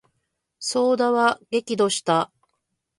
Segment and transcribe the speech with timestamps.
[0.59, 2.31] 左右田は激怒した。